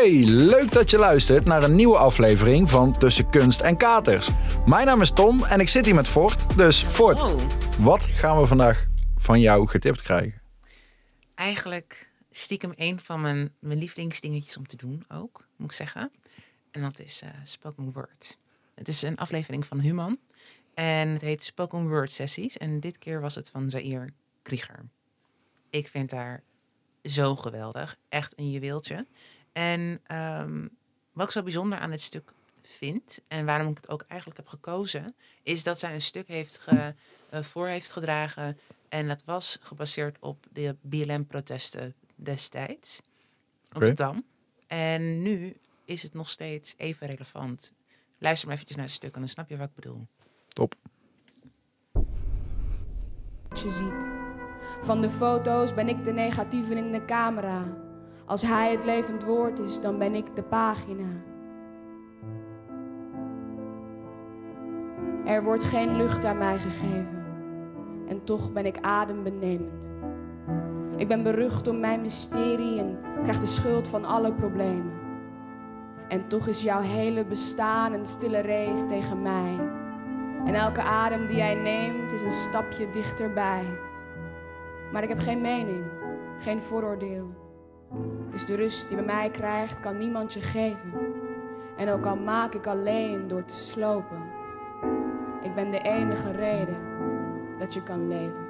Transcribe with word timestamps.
Hey, 0.00 0.24
leuk 0.24 0.72
dat 0.72 0.90
je 0.90 0.98
luistert 0.98 1.44
naar 1.44 1.62
een 1.62 1.74
nieuwe 1.74 1.96
aflevering 1.96 2.70
van 2.70 2.92
Tussen 2.92 3.30
Kunst 3.30 3.60
en 3.60 3.76
Katers. 3.76 4.30
Mijn 4.66 4.86
naam 4.86 5.00
is 5.00 5.10
Tom 5.10 5.44
en 5.44 5.60
ik 5.60 5.68
zit 5.68 5.84
hier 5.84 5.94
met 5.94 6.08
Fort. 6.08 6.56
Dus 6.56 6.82
Fort, 6.82 7.20
Oh, 7.20 7.36
wat 7.78 8.02
gaan 8.04 8.40
we 8.40 8.46
vandaag 8.46 8.86
van 9.16 9.40
jou 9.40 9.66
getipt 9.66 10.02
krijgen? 10.02 10.42
eigenlijk 11.34 12.10
stiekem 12.30 12.72
een 12.76 13.00
van 13.00 13.20
mijn, 13.20 13.54
mijn 13.58 13.78
lievelingsdingetjes 13.78 14.56
om 14.56 14.66
te 14.66 14.76
doen 14.76 15.04
ook, 15.08 15.46
moet 15.56 15.70
ik 15.70 15.76
zeggen. 15.76 16.10
En 16.70 16.82
dat 16.82 16.98
is 16.98 17.22
eh, 17.22 17.30
spoken 17.44 17.92
word. 17.92 18.38
Het 18.74 18.88
is 18.88 19.02
een 19.02 19.16
aflevering 19.16 19.66
van 19.66 19.78
Human. 19.80 20.18
En 20.74 21.08
het 21.08 21.22
heet 21.22 21.44
Spoken 21.44 21.88
Word 21.88 22.12
Sessies. 22.12 22.56
En 22.56 22.80
dit 22.80 22.98
keer 22.98 23.20
was 23.20 23.34
het 23.34 23.50
van 23.50 23.70
Zair 23.70 24.12
Krieger. 24.42 24.84
Ik 25.70 25.88
vind 25.88 26.10
haar 26.10 26.42
zo 27.02 27.36
geweldig. 27.36 27.96
Echt 28.08 28.32
een 28.36 28.50
juweeltje. 28.50 29.06
En 29.60 30.00
ehm, 30.06 30.66
wat 31.12 31.26
ik 31.26 31.32
zo 31.32 31.42
bijzonder 31.42 31.78
aan 31.78 31.90
dit 31.90 32.00
stuk 32.00 32.32
vind... 32.62 33.20
en 33.28 33.46
waarom 33.46 33.68
ik 33.68 33.76
het 33.76 33.88
ook 33.88 34.04
eigenlijk 34.08 34.38
heb 34.40 34.48
gekozen... 34.48 35.14
is 35.42 35.62
dat 35.62 35.78
zij 35.78 35.94
een 35.94 36.00
stuk 36.00 36.28
heeft 36.28 36.58
ge, 36.58 36.94
eh, 37.30 37.42
voor 37.42 37.66
heeft 37.66 37.92
gedragen... 37.92 38.58
en 38.88 39.08
dat 39.08 39.24
was 39.24 39.58
gebaseerd 39.60 40.16
op 40.20 40.46
de 40.52 40.76
BLM-protesten 40.80 41.94
destijds. 42.14 43.00
Op 43.68 43.76
Oké. 43.76 43.84
de 43.84 43.92
Dam. 43.92 44.24
En 44.66 45.22
nu 45.22 45.56
is 45.84 46.02
het 46.02 46.14
nog 46.14 46.28
steeds 46.28 46.74
even 46.76 47.06
relevant. 47.06 47.72
Luister 48.18 48.46
maar 48.46 48.54
eventjes 48.54 48.76
naar 48.76 48.86
het 48.86 48.94
stuk 48.94 49.14
en 49.14 49.20
dan 49.20 49.28
snap 49.28 49.48
je 49.48 49.56
wat 49.56 49.68
ik 49.68 49.74
bedoel. 49.74 50.06
Top. 50.48 50.74
je 53.54 53.70
ziet. 53.70 54.08
Van 54.86 55.00
de 55.00 55.10
foto's 55.10 55.74
ben 55.74 55.88
ik 55.88 56.04
de 56.04 56.12
negatieve 56.12 56.74
in 56.74 56.92
de 56.92 57.04
camera. 57.04 57.88
Als 58.30 58.42
hij 58.42 58.70
het 58.70 58.84
levend 58.84 59.24
woord 59.24 59.58
is, 59.58 59.80
dan 59.80 59.98
ben 59.98 60.14
ik 60.14 60.36
de 60.36 60.42
pagina. 60.42 61.08
Er 65.24 65.42
wordt 65.42 65.64
geen 65.64 65.96
lucht 65.96 66.24
aan 66.24 66.38
mij 66.38 66.58
gegeven. 66.58 67.24
En 68.06 68.24
toch 68.24 68.52
ben 68.52 68.66
ik 68.66 68.80
adembenemend. 68.80 69.90
Ik 70.96 71.08
ben 71.08 71.22
berucht 71.22 71.68
om 71.68 71.80
mijn 71.80 72.00
mysterie 72.00 72.78
en 72.78 72.98
krijg 73.22 73.38
de 73.38 73.46
schuld 73.46 73.88
van 73.88 74.04
alle 74.04 74.32
problemen. 74.32 74.92
En 76.08 76.28
toch 76.28 76.46
is 76.46 76.62
jouw 76.62 76.80
hele 76.80 77.24
bestaan 77.24 77.92
een 77.92 78.04
stille 78.04 78.40
race 78.40 78.86
tegen 78.86 79.22
mij. 79.22 79.58
En 80.44 80.54
elke 80.54 80.82
adem 80.82 81.26
die 81.26 81.36
jij 81.36 81.54
neemt 81.54 82.12
is 82.12 82.22
een 82.22 82.32
stapje 82.32 82.90
dichterbij. 82.90 83.64
Maar 84.92 85.02
ik 85.02 85.08
heb 85.08 85.18
geen 85.18 85.40
mening, 85.40 85.84
geen 86.38 86.62
vooroordeel. 86.62 87.48
Dus 88.30 88.46
de 88.46 88.54
rust 88.54 88.88
die 88.88 88.96
bij 88.96 89.06
mij 89.06 89.30
krijgt, 89.30 89.80
kan 89.80 89.98
niemand 89.98 90.32
je 90.32 90.40
geven. 90.40 90.92
En 91.76 91.88
ook 91.88 92.06
al 92.06 92.16
maak 92.16 92.54
ik 92.54 92.66
alleen 92.66 93.28
door 93.28 93.44
te 93.44 93.54
slopen. 93.54 94.22
Ik 95.42 95.54
ben 95.54 95.70
de 95.70 95.78
enige 95.78 96.30
reden 96.30 96.78
dat 97.58 97.74
je 97.74 97.82
kan 97.82 98.08
leven. 98.08 98.48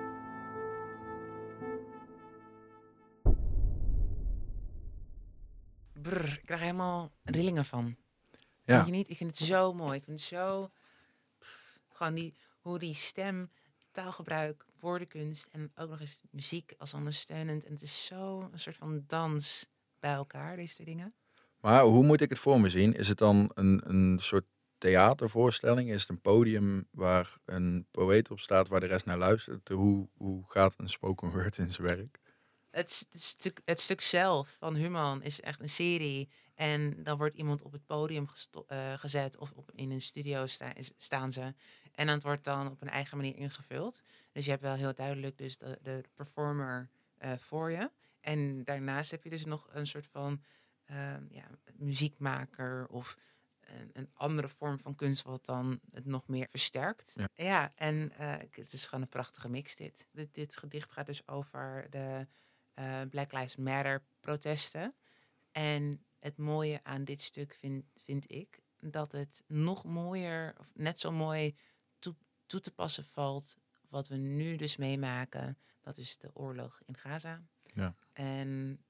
Brr, 5.92 6.32
ik 6.32 6.42
krijg 6.44 6.60
helemaal 6.60 7.12
rillingen 7.22 7.64
van. 7.64 7.96
Ja. 8.64 8.74
Vind 8.74 8.86
je 8.86 8.92
niet? 8.92 9.08
Ik 9.10 9.16
vind 9.16 9.38
het 9.38 9.48
zo 9.48 9.72
mooi. 9.72 9.96
Ik 9.96 10.04
vind 10.04 10.18
het 10.20 10.28
zo... 10.28 10.70
pff, 11.38 11.80
gewoon 11.88 12.14
die, 12.14 12.34
hoe 12.60 12.78
die 12.78 12.94
stem, 12.94 13.50
taalgebruik, 13.92 14.66
woordenkunst 14.80 15.46
en 15.50 15.72
ook 15.74 15.90
nog 15.90 16.00
eens 16.00 16.20
muziek 16.30 16.74
als 16.78 16.94
ondersteunend. 16.94 17.64
En 17.64 17.72
het 17.72 17.82
is 17.82 18.06
zo 18.06 18.48
een 18.52 18.58
soort 18.58 18.76
van 18.76 19.04
dans 19.06 19.68
bij 19.98 20.12
elkaar, 20.12 20.56
deze 20.56 20.74
twee 20.74 20.86
dingen. 20.86 21.14
Maar 21.60 21.82
hoe 21.82 22.04
moet 22.04 22.20
ik 22.20 22.28
het 22.30 22.38
voor 22.38 22.60
me 22.60 22.68
zien? 22.68 22.94
Is 22.94 23.08
het 23.08 23.18
dan 23.18 23.50
een, 23.54 23.80
een 23.84 24.18
soort 24.20 24.44
theatervoorstelling? 24.78 25.90
Is 25.90 26.00
het 26.00 26.10
een 26.10 26.20
podium 26.20 26.88
waar 26.90 27.36
een 27.44 27.86
poëet 27.90 28.30
op 28.30 28.40
staat 28.40 28.68
waar 28.68 28.80
de 28.80 28.86
rest 28.86 29.04
naar 29.06 29.18
luistert? 29.18 29.68
Hoe, 29.68 30.08
hoe 30.16 30.44
gaat 30.46 30.74
een 30.76 30.88
spoken 30.88 31.30
word 31.30 31.58
in 31.58 31.72
zijn 31.72 31.86
werk? 31.86 32.18
Het, 32.70 33.06
stuk, 33.12 33.60
het 33.64 33.80
stuk 33.80 34.00
zelf 34.00 34.56
van 34.58 34.74
Human 34.74 35.22
is 35.22 35.40
echt 35.40 35.60
een 35.60 35.68
serie. 35.68 36.28
En 36.54 37.02
dan 37.02 37.18
wordt 37.18 37.36
iemand 37.36 37.62
op 37.62 37.72
het 37.72 37.86
podium 37.86 38.28
gesto- 38.28 38.64
eh, 38.66 38.92
gezet 38.92 39.38
of 39.38 39.50
op, 39.54 39.70
in 39.74 39.90
een 39.90 40.02
studio 40.02 40.46
sta- 40.46 40.72
staan 40.96 41.32
ze. 41.32 41.54
En 42.00 42.06
dat 42.06 42.22
wordt 42.22 42.44
dan 42.44 42.70
op 42.70 42.80
een 42.80 42.88
eigen 42.88 43.16
manier 43.16 43.36
ingevuld. 43.36 44.02
Dus 44.32 44.44
je 44.44 44.50
hebt 44.50 44.62
wel 44.62 44.74
heel 44.74 44.94
duidelijk 44.94 45.38
dus 45.38 45.58
de, 45.58 45.78
de 45.82 46.02
performer 46.14 46.88
eh, 47.18 47.32
voor 47.38 47.70
je. 47.70 47.90
En 48.20 48.64
daarnaast 48.64 49.10
heb 49.10 49.24
je 49.24 49.30
dus 49.30 49.44
nog 49.44 49.68
een 49.70 49.86
soort 49.86 50.06
van 50.06 50.42
ehm, 50.84 51.24
ja, 51.30 51.44
muziekmaker 51.74 52.86
of 52.86 53.16
een, 53.60 53.90
een 53.92 54.10
andere 54.14 54.48
vorm 54.48 54.80
van 54.80 54.94
kunst 54.94 55.22
wat 55.22 55.44
dan 55.44 55.80
het 55.90 56.04
nog 56.06 56.26
meer 56.28 56.46
versterkt. 56.50 57.12
Ja. 57.14 57.28
Ja, 57.34 57.72
en 57.74 58.12
ik- 58.42 58.54
het 58.56 58.72
is 58.72 58.84
gewoon 58.86 59.02
een 59.02 59.08
prachtige 59.08 59.48
mix 59.48 59.76
dit. 59.76 60.06
Dit, 60.12 60.34
dit 60.34 60.56
gedicht 60.56 60.92
gaat 60.92 61.06
dus 61.06 61.28
over 61.28 61.86
de 61.90 62.26
eh, 62.74 63.00
Black 63.10 63.32
Lives 63.32 63.56
Matter 63.56 64.02
protesten. 64.20 64.94
En 65.52 66.04
het 66.18 66.36
mooie 66.36 66.80
aan 66.82 67.04
dit 67.04 67.20
stuk 67.20 67.54
vind, 67.54 67.84
vind 68.04 68.32
ik 68.32 68.60
dat 68.80 69.12
het 69.12 69.42
nog 69.46 69.84
mooier, 69.84 70.54
of 70.58 70.70
net 70.74 70.98
zo 71.00 71.12
mooi 71.12 71.54
toe, 72.50 72.60
te 72.60 72.70
passen 72.70 73.04
valt 73.04 73.56
wat 73.88 74.08
we 74.08 74.16
nu 74.16 74.56
dus 74.56 74.76
meemaken. 74.76 75.58
Dat 75.80 75.96
is 75.96 76.16
de 76.16 76.30
oorlog 76.34 76.80
in 76.86 76.96
Gaza. 76.96 77.42
Ja. 77.74 77.94
En 78.12 78.82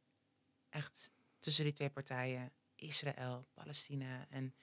echt 0.69 1.11
tussen 1.39 1.65
die 1.65 1.73
twee 1.73 1.91
partijen, 1.91 2.53
Israël, 2.75 3.47
Palestina. 3.55 4.27
En 4.29 4.55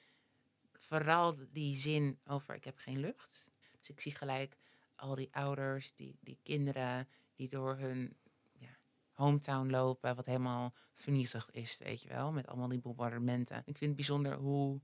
vooral 0.74 1.38
die 1.52 1.76
zin 1.76 2.20
over 2.26 2.56
ik 2.56 2.64
heb 2.64 2.78
geen 2.78 3.00
lucht. 3.00 3.50
Dus 3.80 3.90
ik 3.90 4.02
zie 4.02 4.16
gelijk 4.16 4.58
al 4.96 5.16
die 5.16 5.30
ouders, 5.32 5.92
die, 5.96 6.18
die 6.22 6.40
kinderen 6.44 7.08
die 7.36 7.50
door 7.50 7.78
hun 7.78 8.18
ja, 8.58 8.78
hometown 9.12 9.70
lopen, 9.70 10.16
wat 10.16 10.26
helemaal 10.26 10.74
vernietigd 10.94 11.54
is, 11.54 11.78
weet 11.78 12.02
je 12.02 12.08
wel, 12.08 12.32
met 12.32 12.48
allemaal 12.48 12.68
die 12.68 12.80
bombardementen. 12.80 13.58
Ik 13.58 13.78
vind 13.78 13.80
het 13.80 13.96
bijzonder 13.96 14.36
hoe 14.36 14.82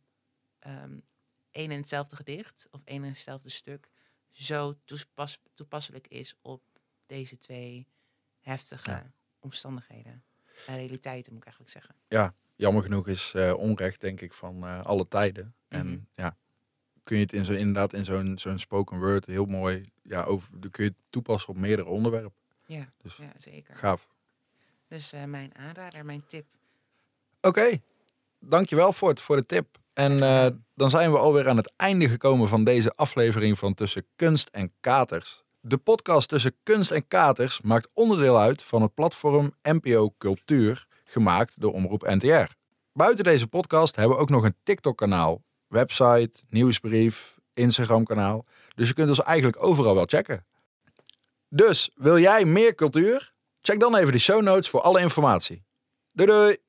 ehm 0.60 1.00
één 1.54 1.72
en 1.72 1.78
hetzelfde 1.78 2.16
gedicht 2.16 2.68
of 2.72 2.82
één 2.84 3.04
en 3.04 3.10
hetzelfde 3.10 3.50
stuk 3.50 3.92
zo 4.34 4.74
toepas, 4.86 5.40
toepasselijk 5.54 6.08
is 6.08 6.36
op 6.42 6.62
deze 7.06 7.38
twee 7.38 7.88
heftige 8.40 8.90
Ja. 8.92 9.12
omstandigheden. 9.40 10.24
En 10.68 10.76
realiteiten, 10.76 11.34
moet 11.34 11.42
ik 11.42 11.48
eigenlijk 11.48 11.72
zeggen. 11.74 11.96
Ja, 12.08 12.34
jammer 12.56 12.84
genoeg 12.84 13.08
is 13.08 13.34
eh, 13.34 13.54
onrecht 13.58 14.02
denk 14.02 14.22
ik 14.22 14.34
van 14.34 14.64
eh, 14.66 14.86
alle 14.86 15.08
tijden. 15.08 15.56
En 15.68 15.88
Mhm. 15.88 16.00
ja, 16.16 16.38
kun 17.04 17.18
je 17.18 17.24
het 17.24 17.34
in 17.34 17.46
zo, 17.46 17.52
inderdaad 17.54 17.94
in 17.94 18.06
zo'n 18.06 18.38
zo'n 18.38 18.60
spoken 18.60 19.00
word 19.00 19.26
heel 19.26 19.46
mooi, 19.46 19.92
ja, 20.04 20.24
over, 20.24 20.50
kun 20.72 20.84
je 20.84 20.90
het 20.90 21.00
toepassen 21.10 21.50
op 21.50 21.58
meerdere 21.58 21.90
onderwerpen. 21.90 22.34
Ja, 22.66 22.94
Dus 22.98 23.16
ja 23.16 23.32
zeker. 23.38 23.76
gaaf. 23.76 24.08
Dus 24.88 25.12
eh, 25.14 25.24
mijn 25.24 25.56
aanrader, 25.56 26.06
mijn 26.06 26.26
tip. 26.28 26.46
Oké, 27.42 27.82
dankjewel 28.40 28.94
Fort 28.94 29.20
voor 29.22 29.36
de 29.36 29.46
tip. 29.46 29.78
En 29.94 30.24
eh, 30.24 30.48
dan 30.76 30.90
zijn 30.90 31.12
we 31.12 31.18
alweer 31.18 31.50
aan 31.50 31.58
het 31.58 31.74
einde 31.76 32.10
gekomen 32.10 32.48
van 32.48 32.64
deze 32.64 32.94
aflevering 32.96 33.60
van 33.60 33.74
Tussen 33.74 34.06
Kunst 34.16 34.48
en 34.52 34.74
Katers. 34.80 35.44
De 35.60 35.78
podcast 35.78 36.30
Tussen 36.30 36.56
Kunst 36.64 36.92
en 36.92 37.08
Katers 37.08 37.62
maakt 37.62 37.90
onderdeel 37.94 38.40
uit 38.40 38.62
van 38.62 38.82
het 38.82 38.94
platform 38.94 39.52
NPO 39.62 40.14
Cultuur, 40.18 40.88
gemaakt 41.04 41.62
door 41.62 41.74
Omroep 41.74 42.02
NTR. 42.02 42.52
Buiten 42.94 43.24
deze 43.24 43.48
podcast 43.48 43.96
hebben 43.96 44.16
we 44.16 44.22
ook 44.22 44.30
nog 44.30 44.44
een 44.44 44.56
TikTok-kanaal, 44.64 45.44
website, 45.68 46.42
nieuwsbrief, 46.50 47.38
Instagram-kanaal. 47.54 48.46
Dus 48.76 48.88
je 48.88 48.94
kunt 48.94 49.10
ons 49.10 49.22
eigenlijk 49.22 49.64
overal 49.64 49.96
wel 49.96 50.06
checken. 50.06 50.46
Dus 51.50 51.90
wil 51.96 52.20
jij 52.20 52.46
meer 52.46 52.76
cultuur? 52.76 53.34
Check 53.62 53.80
dan 53.80 53.96
even 53.96 54.12
de 54.12 54.20
show 54.20 54.42
notes 54.42 54.70
voor 54.70 54.82
alle 54.82 55.00
informatie. 55.00 55.64
Doei 56.12 56.30
doei! 56.30 56.63